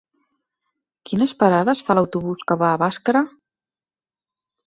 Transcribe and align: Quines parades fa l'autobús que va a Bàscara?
Quines 1.09 1.33
parades 1.43 1.83
fa 1.89 1.97
l'autobús 1.99 2.41
que 2.51 2.57
va 2.63 2.69
a 2.69 2.79
Bàscara? 2.85 3.21